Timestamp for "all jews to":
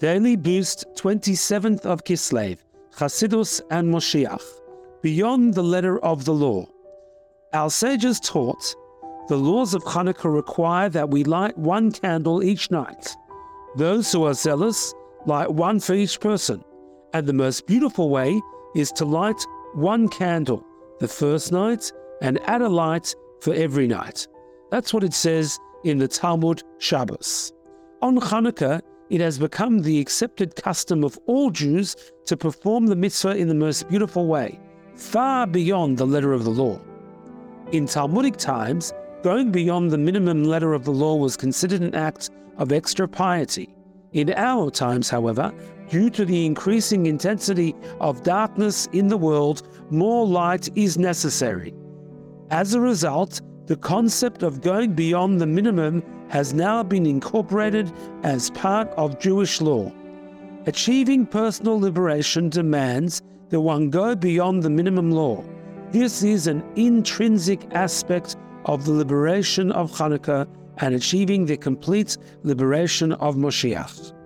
31.26-32.36